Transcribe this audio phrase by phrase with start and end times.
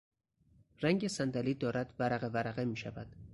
[0.81, 3.15] رنگ صندلی دارد ورقه ورقه میشود.